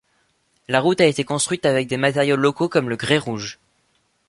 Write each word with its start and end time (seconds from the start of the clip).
La 0.67 0.81
route 0.81 0.99
a 0.99 1.05
été 1.05 1.23
construite 1.23 1.63
avec 1.63 1.87
des 1.87 1.97
matériaux 1.97 2.35
locaux 2.35 2.67
comme 2.69 2.89
le 2.89 2.95
grès 2.95 3.19
rouge. 3.19 3.59